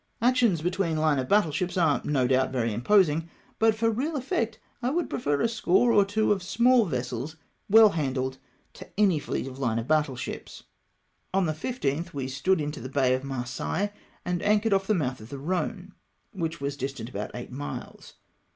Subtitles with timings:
[0.19, 4.57] Actions between line of battle ships are, no doubt, very imposing; but for real effect,
[4.81, 7.35] I would prefer a score or two of small vessels,
[7.69, 8.39] well handled,
[8.73, 10.63] to any fleet of hne of battle ships.
[11.35, 13.89] On the 15th we stood into the Bay of Marseilles,
[14.25, 15.91] and anchored off the mouth of the Khone,
[16.31, 18.15] which was dis tant about eight miles.